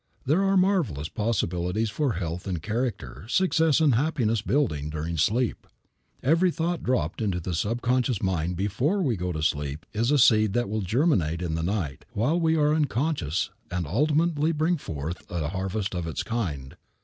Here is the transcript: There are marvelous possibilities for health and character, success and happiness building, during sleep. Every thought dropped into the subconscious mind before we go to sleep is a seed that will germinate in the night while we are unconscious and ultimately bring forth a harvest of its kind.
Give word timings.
There 0.25 0.41
are 0.45 0.57
marvelous 0.57 1.09
possibilities 1.09 1.91
for 1.91 2.13
health 2.13 2.47
and 2.47 2.59
character, 2.59 3.25
success 3.27 3.79
and 3.79 3.93
happiness 3.93 4.41
building, 4.41 4.89
during 4.89 5.15
sleep. 5.15 5.67
Every 6.23 6.49
thought 6.49 6.81
dropped 6.81 7.21
into 7.21 7.39
the 7.39 7.53
subconscious 7.53 8.19
mind 8.19 8.55
before 8.57 9.03
we 9.03 9.15
go 9.15 9.31
to 9.31 9.43
sleep 9.43 9.85
is 9.93 10.09
a 10.09 10.17
seed 10.17 10.53
that 10.53 10.69
will 10.69 10.81
germinate 10.81 11.43
in 11.43 11.53
the 11.53 11.61
night 11.61 12.05
while 12.13 12.39
we 12.39 12.55
are 12.55 12.73
unconscious 12.73 13.51
and 13.69 13.85
ultimately 13.85 14.51
bring 14.51 14.77
forth 14.77 15.23
a 15.29 15.49
harvest 15.49 15.93
of 15.93 16.07
its 16.07 16.23
kind. 16.23 16.75